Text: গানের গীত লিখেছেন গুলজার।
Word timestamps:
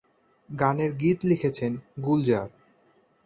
গানের 0.49 0.91
গীত 0.93 1.19
লিখেছেন 1.23 1.71
গুলজার। 2.03 2.47